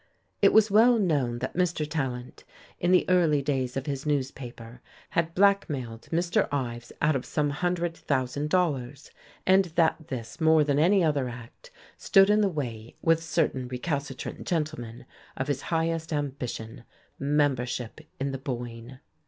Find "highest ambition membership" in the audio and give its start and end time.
15.69-18.01